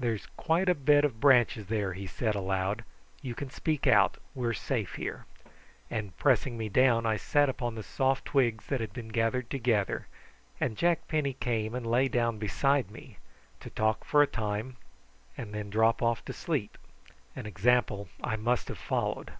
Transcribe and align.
"There's 0.00 0.26
quite 0.36 0.68
a 0.68 0.74
bed 0.74 1.04
of 1.04 1.20
branches 1.20 1.66
there," 1.68 1.92
he 1.92 2.08
said 2.08 2.34
aloud. 2.34 2.82
"You 3.22 3.36
can 3.36 3.50
speak 3.50 3.86
out, 3.86 4.16
we 4.34 4.48
are 4.48 4.52
safe 4.52 4.96
here;" 4.96 5.26
and 5.88 6.16
pressing 6.18 6.58
me 6.58 6.68
down 6.68 7.06
I 7.06 7.16
sat 7.16 7.48
upon 7.48 7.76
the 7.76 7.84
soft 7.84 8.24
twigs 8.24 8.66
that 8.66 8.80
had 8.80 8.92
been 8.92 9.10
gathered 9.10 9.48
together, 9.50 10.08
and 10.60 10.76
Jack 10.76 11.06
Penny 11.06 11.34
came 11.34 11.72
and 11.72 11.86
lay 11.86 12.08
down 12.08 12.36
beside 12.40 12.90
me, 12.90 13.18
to 13.60 13.70
talk 13.70 14.02
for 14.02 14.22
a 14.22 14.26
time 14.26 14.74
and 15.38 15.54
then 15.54 15.70
drop 15.70 16.02
off 16.02 16.24
to 16.24 16.32
sleep, 16.32 16.76
an 17.36 17.46
example 17.46 18.08
I 18.24 18.34
must 18.34 18.66
have 18.66 18.78
followed. 18.78 19.34